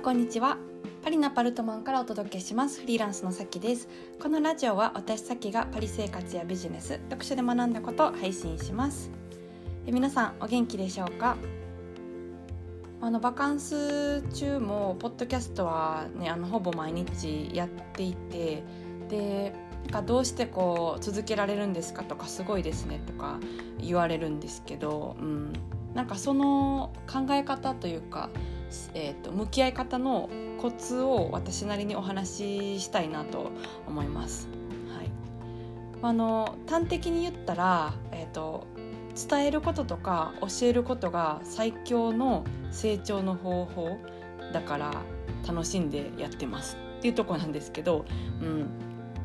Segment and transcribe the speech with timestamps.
[0.00, 0.56] んこんにちは。
[1.04, 2.80] パリのパルトマンからお届けします。
[2.80, 3.86] フリーランスのさきです。
[4.18, 9.10] このラジオは私さきがパリ生活やビジネス読書で学んだことを配信します。
[9.86, 11.36] え皆さんお元気でしょうか？
[13.02, 18.62] あのバカンス中もポッドキャストはねあのほぼ毎日やっていて
[19.10, 23.38] でなんかどうしてこう続けられるんですかとかすごいですねとか
[23.78, 25.52] 言われるんですけど、うん、
[25.92, 28.30] なんかその考え方というか
[28.94, 30.28] えーと、向き合い方の
[30.60, 33.50] コツを私なりにお話ししたいなと
[33.86, 34.48] 思います。
[34.96, 35.10] はい、
[36.02, 38.66] あの端的に言ったら、えーと、
[39.28, 43.98] 伝えることとか教えることが最強の成長の方法
[44.52, 45.02] だから
[45.46, 48.04] 楽しんでやってますっていうとこなんですけど、
[48.40, 48.68] うん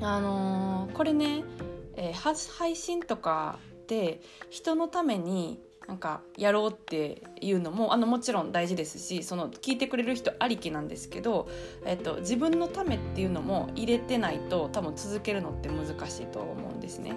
[0.00, 1.44] あのー、これね、
[1.96, 11.48] えー、配信とかで人のためになんかやろうっていうのもあのもちろん大事ですしその聞いてくれる人ありきなんですけど、
[11.86, 17.16] えっと、自分のためっていうのも入れてないと多分続けるのって難しいと思うんですね。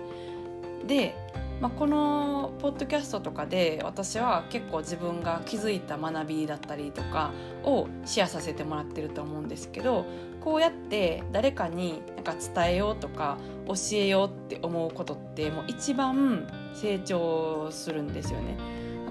[0.87, 1.13] で、
[1.59, 7.31] まあ、このポッドキャストとかで私は結構自分が気づいた学びだったりとか
[7.65, 10.05] をシェアさせてもらってると思うんですけど
[10.39, 18.57] こうやって誰かになんか伝えようとか教えようって思うことってもう一番成長するんですよね。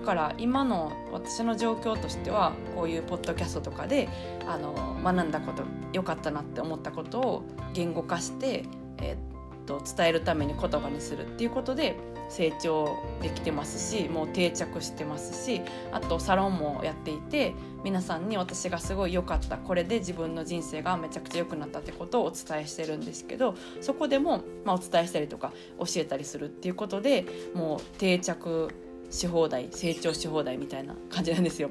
[0.01, 4.09] だから今の私の状況としてはこういうポッドキャストとかで
[4.47, 7.45] あの学んだこと良かったなって思ったことを
[7.75, 8.65] 言語化して、
[8.99, 11.97] えー、っと伝えるために言葉にするっていうことで
[12.31, 15.61] 成長できてますしもう定着してますし
[15.93, 28.69] あとサロンもやっていて皆さんに私がすごい良かったこれで自分の人生がめちゃくちゃ良くなったってことをお伝えしてるんですけどそこでも、まあ、お伝えしたりとか教えたりするっていうことでもう定着
[29.11, 31.71] し放題成長し放題みたいな感じなんですよ。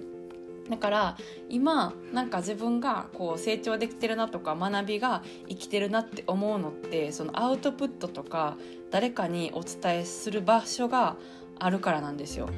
[0.69, 1.17] だから
[1.49, 8.55] 今なんか自分がこう成長できてるなとか学びが生きてるなって思うのってそのアウトプットとか
[8.91, 11.15] 誰かにお伝えする場所が
[11.57, 12.49] あるからなんですよ。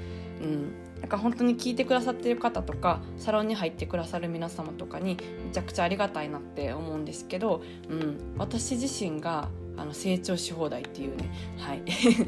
[0.41, 11.83] うん、なんか本当に聞いてくださってる方とかサロンに入ってくださる皆様とかにめちゃくちゃありがたいなって思うんですけど、うん、私自身があの成長し放題っていうね、はい、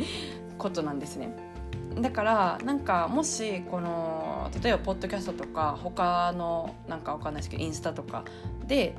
[0.58, 1.53] ことなんですね。
[2.02, 8.24] だからなんかもしこの例えばポッドキャストとか他のなんかわかんないですけどインスタとか
[8.68, 8.96] で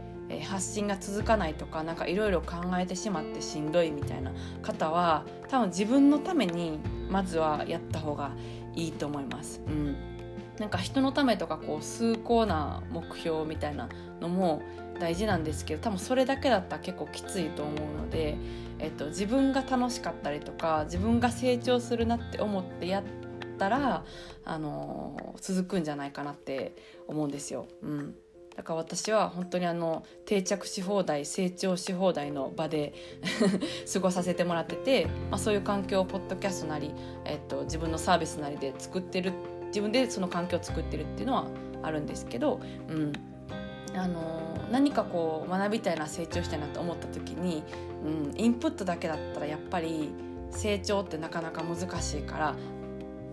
[0.49, 4.33] 発信が続かないとかなんかいろいろ考えてしまってしんどいみたいな
[4.63, 6.79] 方は多分自分のために
[7.11, 8.33] まずはやった方が
[8.75, 9.61] いいと思います。
[9.67, 10.14] うん
[10.59, 13.89] なんか人のためとかこう崇高な目標みたいな
[14.21, 14.63] のも
[15.01, 18.37] 大事なんですけど多分それだけだったら結構きついと思うので
[18.79, 23.05] えっと、自分が楽しかったりとか自分が成長するなって思ってやっ
[23.59, 24.05] たら、
[24.45, 26.75] あの続くんじゃないかなって
[27.07, 27.67] 思うんですよ。
[27.83, 28.15] うん
[28.55, 32.95] だから私は本当にあの定着し放題成長し放題の場で
[33.93, 36.93] 過ごさせてもらってて、まあ、そういう環境をポッドキャストなり、
[37.25, 39.33] えっと、自分のサービスなりで作ってる
[39.75, 41.47] 自分でその環境を作ってるっていうのは
[41.83, 43.13] あるんですけど、うん、
[43.97, 47.65] あの何かこう学びたいな成長したいなと思った時に、
[48.05, 50.11] うん、インプットだけだったらやっぱり
[50.53, 52.55] 成長ってなかなか難しいから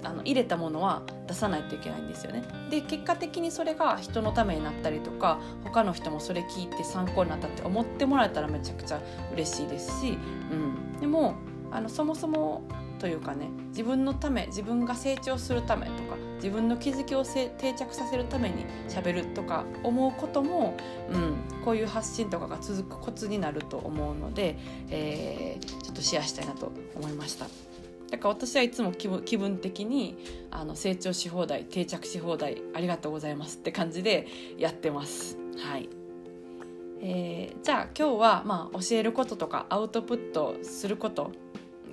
[0.04, 2.44] あの入れたものは出さないといけないんですよね。
[2.72, 9.00] で結果的にそれが人のためになったりとか他の人もそれ聞いて参考になったって思ってもらえたらめちゃくちゃ
[9.32, 10.18] 嬉しいですし、
[10.52, 11.36] うん、でも
[11.72, 12.64] あのそもそも
[13.00, 16.11] というかね自分のため自分が成長するためとか
[16.42, 20.76] 自分の気づきを定着させるためにしゃべるとか思うことも、
[21.12, 24.58] うん、こういう発信とかが続くコツになると思うので、
[24.90, 27.46] えー、ちょっとシェアしたいなと思いました。
[28.10, 30.18] だから私はいつも気分気分的に
[30.52, 35.38] あの成長し放題定着し放題ありがとうございますって感じでやってます。
[35.58, 35.88] はい
[37.04, 41.32] えー、じゃあ今日は、まあ、教えることとかアウトプットすること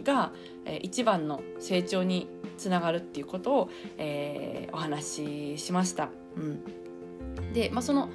[0.04, 0.32] が、
[0.64, 6.10] えー、一番の成長につながるっていうことを、えー、お話ししました。
[6.36, 8.08] うん、で、まあ、その、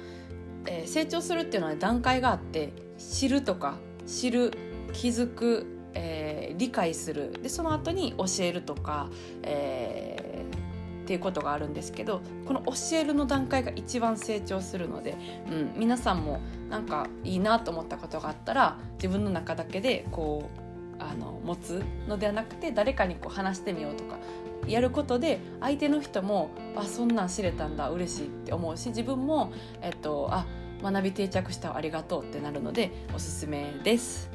[0.66, 3.76] えー、成長するっていうのは段階があって知るとか
[4.06, 4.52] 知る
[4.92, 9.10] 気づく、えー、理解するでその後に教えるとか、
[9.42, 15.16] えー、っていうことがあるんですけどこの教えるの段階が一番成長するので、
[15.50, 20.63] うん、皆さんもなんかいいなと思ったことがあったら自分の中だけでこう
[21.10, 24.18] あの持つのではなくて誰かにこう話してみようとか
[24.66, 29.52] やることで相手の人もあそんなん知れたんだ嬉しいって思うし自分も、
[29.82, 30.46] えっと、あ
[30.82, 34.30] 学び定着したありがとうってなるのでおすすめです。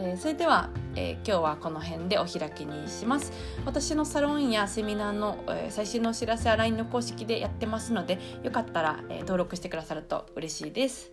[0.00, 3.32] えー、それでは、えー、今日はこの辺でお開きにします
[3.66, 11.10] 私のサロンやセミナーの、えー、最新のお知らせは LINE の公式でやってますのでよかったら、え登録してくださると嬉しいです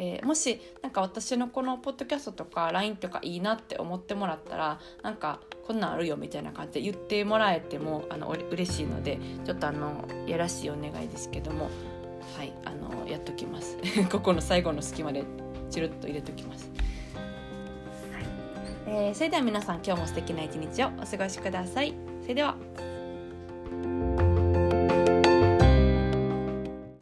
[0.00, 11.68] えー、もしなんか私のこのポッドキャストとか LINE とかいいなって思ってもらったらなんかこんなんあるよみたいな感じで言ってもらえてもあの嬉しいのでちょっとあのやらしいお願いですけども
[12.36, 13.76] はいあのやっときます
[14.10, 15.24] ここの最後の隙間で
[15.68, 16.70] チルッと入れときます。
[18.12, 18.24] はい
[18.86, 21.92] えー、それでは皆さん今日も素敵な一日をお過ごしください。
[22.22, 22.54] それでは